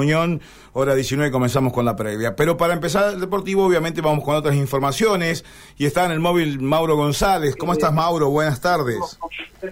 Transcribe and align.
reunión, 0.00 0.40
hora 0.72 0.94
19 0.94 1.30
comenzamos 1.30 1.72
con 1.74 1.84
la 1.84 1.94
previa. 1.94 2.34
Pero 2.34 2.56
para 2.56 2.72
empezar 2.72 3.12
el 3.12 3.20
deportivo, 3.20 3.66
obviamente 3.66 4.00
vamos 4.00 4.24
con 4.24 4.34
otras 4.34 4.54
informaciones 4.54 5.44
y 5.76 5.84
está 5.84 6.06
en 6.06 6.12
el 6.12 6.20
móvil 6.20 6.58
Mauro 6.60 6.96
González. 6.96 7.54
¿Cómo 7.54 7.72
estás, 7.74 7.92
Mauro? 7.92 8.30
Buenas 8.30 8.60
tardes. 8.60 9.18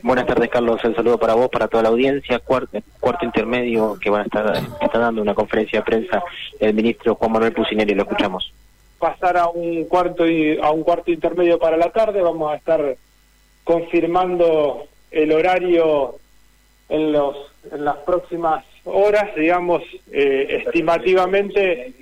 Buenas 0.03 0.27
tardes, 0.27 0.51
Carlos. 0.51 0.80
El 0.85 0.95
saludo 0.95 1.19
para 1.19 1.35
vos, 1.35 1.49
para 1.49 1.67
toda 1.67 1.85
la 1.85 1.88
audiencia. 1.88 2.41
Cuarto, 2.41 2.79
cuarto 3.01 3.25
intermedio 3.25 3.99
que 3.99 4.11
van 4.11 4.22
a 4.22 4.25
estar 4.25 4.62
está 4.83 4.99
dando 4.99 5.22
una 5.22 5.35
conferencia 5.35 5.80
de 5.80 5.85
prensa 5.85 6.23
el 6.61 6.75
ministro 6.75 7.15
Juan 7.15 7.33
Manuel 7.33 7.55
Pucineri. 7.55 7.95
Lo 7.95 8.03
escuchamos. 8.03 8.53
Pasar 8.99 9.39
a 9.39 9.49
un 9.49 9.85
cuarto 9.85 10.27
y 10.27 10.59
a 10.59 10.71
un 10.71 10.83
cuarto 10.83 11.11
intermedio 11.11 11.59
para 11.59 11.79
la 11.79 11.91
tarde. 11.91 12.21
Vamos 12.21 12.53
a 12.53 12.57
estar 12.57 12.97
confirmando 13.65 14.85
el 15.11 15.33
horario 15.33 16.17
en 16.91 17.13
los 17.13 17.37
en 17.73 17.85
las 17.85 17.97
próximas 17.99 18.65
horas, 18.85 19.35
digamos, 19.37 19.83
eh, 20.13 20.63
estimativamente 20.65 21.93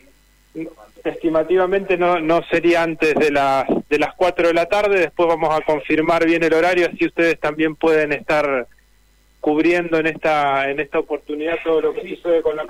estimativamente 1.04 1.96
no, 1.96 2.18
no 2.18 2.42
sería 2.50 2.82
antes 2.82 3.14
de 3.14 3.30
las 3.30 3.66
de 3.88 3.98
las 3.98 4.14
4 4.14 4.48
de 4.48 4.54
la 4.54 4.66
tarde, 4.66 4.98
después 4.98 5.28
vamos 5.28 5.54
a 5.54 5.60
confirmar 5.60 6.26
bien 6.26 6.42
el 6.42 6.52
horario 6.52 6.88
así 6.92 7.06
ustedes 7.06 7.38
también 7.38 7.76
pueden 7.76 8.12
estar 8.12 8.66
cubriendo 9.40 9.98
en 9.98 10.08
esta 10.08 10.68
en 10.68 10.80
esta 10.80 10.98
oportunidad 10.98 11.58
todo 11.62 11.80
lo 11.80 11.94
que 11.94 12.16
sucede 12.16 12.42
con 12.42 12.56
la 12.56 12.66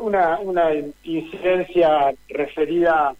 una 0.00 0.38
una 0.38 0.70
incidencia 1.02 2.14
referida 2.28 3.14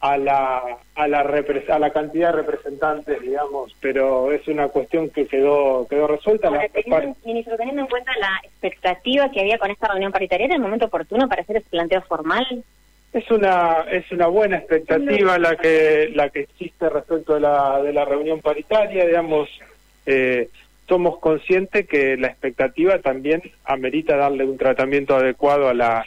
a 0.00 0.18
la 0.18 0.62
a 0.94 1.08
la 1.08 1.20
a 1.20 1.78
la 1.78 1.90
cantidad 1.90 2.28
de 2.28 2.42
representantes 2.42 3.20
digamos 3.22 3.74
pero 3.80 4.30
es 4.30 4.46
una 4.46 4.68
cuestión 4.68 5.08
que 5.08 5.26
quedó 5.26 5.86
quedó 5.88 6.06
resuelta. 6.06 6.50
Ministro, 7.24 7.56
teniendo 7.56 7.82
en 7.82 7.88
cuenta 7.88 8.12
la 8.20 8.40
expectativa 8.44 9.30
que 9.30 9.40
había 9.40 9.58
con 9.58 9.70
esta 9.70 9.88
reunión 9.88 10.12
paritaria 10.12 10.46
¿era 10.46 10.56
el 10.56 10.60
momento 10.60 10.86
oportuno 10.86 11.28
para 11.28 11.42
hacer 11.42 11.56
ese 11.56 11.70
planteo 11.70 12.02
formal 12.02 12.62
es 13.12 13.30
una 13.30 13.86
es 13.90 14.10
una 14.12 14.26
buena 14.26 14.58
expectativa 14.58 15.38
la 15.38 15.56
que 15.56 16.10
la 16.14 16.28
que 16.28 16.40
existe 16.40 16.90
respecto 16.90 17.34
de 17.34 17.40
la 17.40 17.82
de 17.82 17.92
la 17.92 18.04
reunión 18.04 18.40
paritaria 18.40 19.06
digamos 19.06 19.48
eh, 20.04 20.50
somos 20.86 21.18
conscientes 21.18 21.88
que 21.88 22.16
la 22.16 22.28
expectativa 22.28 22.98
también 22.98 23.42
amerita 23.64 24.16
darle 24.16 24.44
un 24.44 24.58
tratamiento 24.58 25.16
adecuado 25.16 25.68
a 25.68 25.74
la 25.74 26.06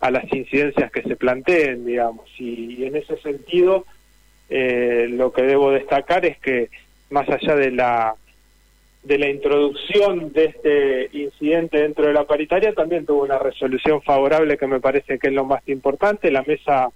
a 0.00 0.10
las 0.10 0.32
incidencias 0.32 0.90
que 0.92 1.02
se 1.02 1.16
planteen, 1.16 1.84
digamos. 1.84 2.28
Y, 2.38 2.84
en 2.84 2.96
ese 2.96 3.16
sentido, 3.18 3.84
eh, 4.48 5.06
lo 5.10 5.32
que 5.32 5.42
debo 5.42 5.70
destacar 5.70 6.24
es 6.24 6.38
que 6.38 6.70
más 7.10 7.28
allá 7.28 7.54
de 7.54 7.70
la 7.70 8.14
de 9.02 9.16
la 9.16 9.30
introducción 9.30 10.32
de 10.32 10.46
este 10.46 11.08
incidente 11.16 11.80
dentro 11.80 12.06
de 12.06 12.12
la 12.12 12.24
paritaria, 12.24 12.74
también 12.74 13.06
tuvo 13.06 13.22
una 13.22 13.38
resolución 13.38 14.02
favorable 14.02 14.58
que 14.58 14.66
me 14.66 14.80
parece 14.80 15.18
que 15.18 15.28
es 15.28 15.32
lo 15.32 15.44
más 15.44 15.66
importante. 15.68 16.30
La 16.30 16.42
mesa 16.42 16.90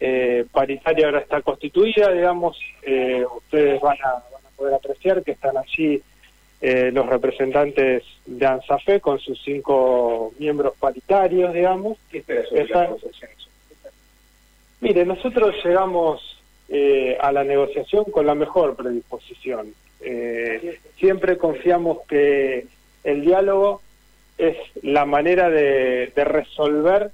eh, 0.00 0.44
paritaria 0.50 1.06
ahora 1.06 1.20
está 1.20 1.42
constituida, 1.42 2.10
digamos, 2.10 2.58
eh, 2.82 3.24
ustedes 3.36 3.80
van 3.80 3.98
a, 4.02 4.12
van 4.12 4.44
a 4.44 4.56
poder 4.56 4.74
apreciar 4.74 5.22
que 5.22 5.32
están 5.32 5.56
allí 5.56 6.02
eh, 6.60 6.90
los 6.90 7.06
representantes 7.06 8.02
de 8.24 8.46
ANSAFE 8.46 9.00
con 9.00 9.18
sus 9.18 9.40
cinco 9.42 10.32
miembros 10.38 10.72
paritarios, 10.78 11.52
digamos. 11.52 11.98
¿Qué 12.10 12.24
Mire, 14.80 15.04
nosotros 15.04 15.54
llegamos 15.62 16.40
eh, 16.68 17.18
a 17.20 17.30
la 17.30 17.44
negociación 17.44 18.04
con 18.04 18.26
la 18.26 18.34
mejor 18.34 18.74
predisposición. 18.74 19.74
Eh, 20.00 20.78
siempre 20.98 21.36
confiamos 21.36 21.98
que 22.08 22.66
el 23.04 23.20
diálogo 23.20 23.82
es 24.38 24.56
la 24.82 25.04
manera 25.04 25.50
de, 25.50 26.12
de 26.14 26.24
resolver 26.24 27.10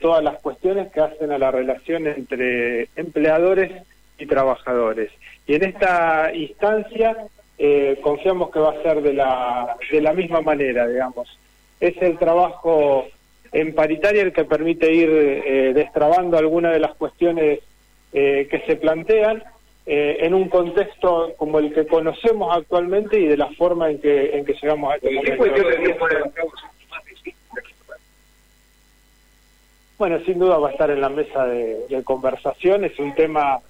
todas 0.00 0.22
las 0.22 0.38
cuestiones 0.38 0.92
que 0.92 1.00
hacen 1.00 1.32
a 1.32 1.38
la 1.38 1.50
relación 1.50 2.06
entre 2.06 2.88
empleadores 2.94 3.82
y 4.16 4.26
trabajadores. 4.26 5.10
Y 5.48 5.54
en 5.54 5.64
esta 5.64 6.32
instancia 6.32 7.16
eh, 7.58 7.98
confiamos 8.02 8.50
que 8.50 8.58
va 8.58 8.70
a 8.70 8.82
ser 8.82 9.02
de 9.02 9.14
la, 9.14 9.76
de 9.90 10.00
la 10.00 10.12
misma 10.12 10.40
manera, 10.40 10.86
digamos. 10.86 11.38
Es 11.80 12.00
el 12.02 12.18
trabajo 12.18 13.06
en 13.52 13.74
paritaria 13.74 14.22
el 14.22 14.32
que 14.32 14.44
permite 14.44 14.92
ir 14.92 15.08
eh, 15.10 15.72
destrabando 15.74 16.36
algunas 16.36 16.72
de 16.72 16.80
las 16.80 16.94
cuestiones 16.94 17.60
eh, 18.12 18.48
que 18.50 18.60
se 18.66 18.76
plantean 18.76 19.42
eh, 19.86 20.18
en 20.20 20.34
un 20.34 20.48
contexto 20.48 21.32
como 21.36 21.58
el 21.58 21.72
que 21.72 21.86
conocemos 21.86 22.54
actualmente 22.54 23.18
y 23.18 23.26
de 23.26 23.36
la 23.36 23.50
forma 23.52 23.90
en 23.90 24.00
que, 24.00 24.36
en 24.36 24.44
que 24.44 24.54
llegamos 24.54 24.92
a 24.92 24.96
este 24.96 25.14
momento. 25.14 25.44
Bueno, 29.98 30.20
sin 30.26 30.38
duda 30.38 30.58
va 30.58 30.68
a 30.68 30.72
estar 30.72 30.90
en 30.90 31.00
la 31.00 31.08
mesa 31.08 31.46
de, 31.46 31.86
de 31.88 32.04
conversación, 32.04 32.84
es 32.84 32.98
un 32.98 33.14
tema 33.14 33.60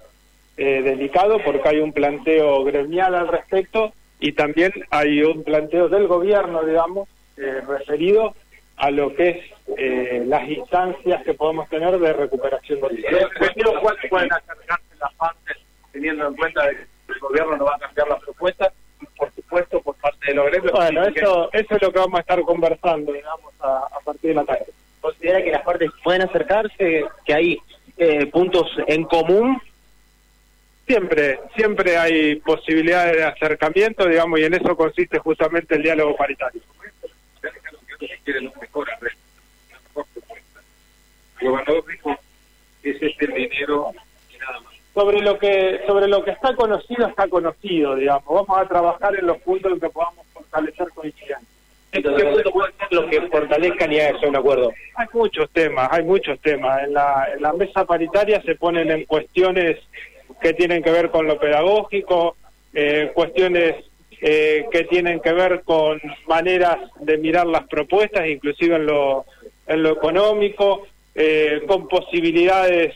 eh, 0.57 0.81
delicado 0.81 1.39
porque 1.43 1.69
hay 1.69 1.79
un 1.79 1.93
planteo 1.93 2.63
gremial 2.63 3.15
al 3.15 3.27
respecto 3.27 3.93
y 4.19 4.31
también 4.31 4.73
hay 4.89 5.21
un 5.21 5.43
planteo 5.43 5.87
del 5.87 6.07
gobierno, 6.07 6.63
digamos, 6.63 7.07
eh, 7.37 7.61
referido 7.67 8.33
a 8.77 8.91
lo 8.91 9.13
que 9.15 9.29
es 9.29 9.37
eh, 9.77 10.23
las 10.25 10.47
instancias 10.49 11.23
que 11.23 11.33
podemos 11.33 11.69
tener 11.69 11.97
de 11.99 12.13
recuperación 12.13 12.79
del 12.81 13.05
¿Cuáles 13.81 14.09
pueden 14.09 14.33
acercarse 14.33 14.95
las 14.99 15.13
partes 15.15 15.57
teniendo 15.91 16.27
en 16.27 16.35
cuenta 16.35 16.69
que 16.69 17.13
el 17.13 17.19
gobierno 17.19 17.57
no 17.57 17.65
va 17.65 17.75
a 17.75 17.79
cambiar 17.79 18.07
las 18.07 18.23
propuestas? 18.23 18.73
Por 19.15 19.31
supuesto, 19.33 19.79
por 19.81 19.95
parte 19.95 20.27
de 20.27 20.33
los 20.33 20.45
gremios. 20.47 20.71
Bueno, 20.71 21.03
eso, 21.03 21.49
eso 21.53 21.75
es 21.75 21.81
lo 21.81 21.91
que 21.91 21.99
vamos 21.99 22.17
a 22.17 22.21
estar 22.21 22.41
conversando, 22.41 23.13
digamos, 23.13 23.53
a, 23.59 23.87
a 23.95 23.99
partir 24.03 24.31
de 24.31 24.35
la 24.35 24.45
tarde. 24.45 24.65
¿Considera 25.01 25.43
que 25.43 25.51
las 25.51 25.61
partes 25.61 25.91
pueden 26.03 26.23
acercarse, 26.23 27.05
que 27.25 27.33
hay 27.33 27.57
eh, 27.97 28.25
puntos 28.27 28.67
en 28.87 29.03
común 29.03 29.61
Siempre, 30.87 31.41
siempre 31.53 31.97
hay 31.97 32.37
posibilidades 32.37 33.17
de 33.17 33.23
acercamiento, 33.25 34.07
digamos, 34.07 34.39
y 34.39 34.45
en 34.45 34.53
eso 34.53 34.75
consiste 34.77 35.19
justamente 35.19 35.75
el 35.75 35.83
diálogo 35.83 36.15
paritario. 36.15 36.61
este 42.83 43.27
dinero 43.27 43.91
Sobre 44.93 45.21
lo 45.21 45.37
que 45.37 45.81
sobre 45.85 46.07
lo 46.07 46.23
que 46.23 46.31
está 46.31 46.55
conocido 46.55 47.07
está 47.07 47.27
conocido, 47.27 47.95
digamos. 47.95 48.25
Vamos 48.25 48.57
a 48.57 48.65
trabajar 48.65 49.13
en 49.15 49.27
los 49.27 49.37
puntos 49.39 49.73
en 49.73 49.79
que 49.81 49.89
podamos 49.89 50.25
fortalecer 50.33 50.87
coincidencia. 50.95 51.41
¿Qué 51.91 52.01
punto 52.01 52.51
puede 52.51 52.73
ser 52.73 52.87
lo 52.91 53.09
que 53.09 53.21
fortalezcan 53.23 53.91
y 53.91 53.99
hagan 53.99 54.29
un 54.29 54.35
acuerdo? 54.37 54.71
Hay 54.95 55.07
muchos 55.11 55.49
temas, 55.51 55.89
hay 55.91 56.03
muchos 56.03 56.39
temas. 56.39 56.83
En 56.83 56.93
la, 56.93 57.27
en 57.33 57.41
la 57.41 57.53
mesa 57.53 57.85
paritaria 57.85 58.41
se 58.43 58.55
ponen 58.55 58.89
en 58.89 59.05
cuestiones 59.05 59.77
que 60.41 60.53
tienen 60.53 60.83
que 60.83 60.91
ver 60.91 61.09
con 61.09 61.27
lo 61.27 61.39
pedagógico, 61.39 62.35
eh, 62.73 63.11
cuestiones 63.13 63.75
eh, 64.21 64.65
que 64.71 64.83
tienen 64.85 65.19
que 65.19 65.33
ver 65.33 65.63
con 65.63 65.99
maneras 66.27 66.77
de 66.99 67.17
mirar 67.17 67.47
las 67.47 67.67
propuestas, 67.67 68.27
inclusive 68.27 68.75
en 68.75 68.85
lo, 68.85 69.25
en 69.65 69.83
lo 69.83 69.91
económico, 69.91 70.87
eh, 71.15 71.61
con 71.67 71.87
posibilidades 71.87 72.93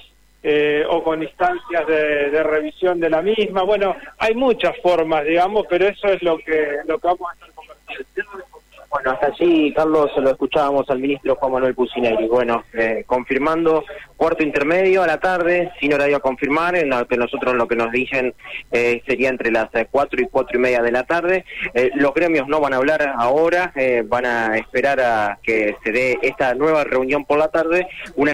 o 0.89 1.03
con 1.03 1.21
instancias 1.21 1.85
de, 1.85 2.31
de, 2.31 2.41
revisión 2.41 2.99
de 2.99 3.11
la 3.11 3.21
misma. 3.21 3.61
Bueno, 3.61 3.95
hay 4.17 4.33
muchas 4.33 4.75
formas, 4.81 5.23
digamos, 5.23 5.67
pero 5.69 5.87
eso 5.87 6.07
es 6.07 6.23
lo 6.23 6.39
que, 6.39 6.77
lo 6.87 6.97
que 6.97 7.07
vamos 7.07 7.29
a 7.29 7.33
estar 7.33 7.51
conversando. 7.51 8.50
Bueno, 8.91 9.11
hasta 9.11 9.27
allí, 9.27 9.73
Carlos, 9.73 10.11
lo 10.17 10.31
escuchábamos 10.31 10.89
al 10.89 10.99
ministro 10.99 11.35
Juan 11.35 11.53
Manuel 11.53 11.73
Pucineri. 11.73 12.27
Bueno, 12.27 12.65
eh, 12.73 13.05
confirmando 13.07 13.85
cuarto 14.21 14.43
intermedio 14.43 15.01
a 15.01 15.07
la 15.07 15.17
tarde, 15.17 15.71
sin 15.79 15.93
horario 15.93 16.17
a 16.17 16.19
confirmar, 16.19 16.75
en 16.75 16.89
lo 16.91 17.07
que 17.07 17.17
nosotros 17.17 17.55
lo 17.55 17.67
que 17.67 17.75
nos 17.75 17.91
dicen 17.91 18.35
eh, 18.71 19.01
sería 19.07 19.29
entre 19.29 19.49
las 19.49 19.73
eh, 19.73 19.87
cuatro 19.89 20.21
y 20.21 20.27
cuatro 20.27 20.59
y 20.59 20.61
media 20.61 20.83
de 20.83 20.91
la 20.91 21.05
tarde. 21.05 21.43
Eh, 21.73 21.89
los 21.95 22.13
gremios 22.13 22.47
no 22.47 22.59
van 22.59 22.73
a 22.73 22.77
hablar 22.77 23.15
ahora, 23.17 23.73
van 24.05 24.27
a 24.27 24.57
esperar 24.57 24.99
a 25.01 25.39
que 25.41 25.75
se 25.83 25.91
dé 25.91 26.19
esta 26.21 26.53
nueva 26.53 26.83
reunión 26.83 27.25
por 27.25 27.39
la 27.39 27.47
tarde. 27.47 27.87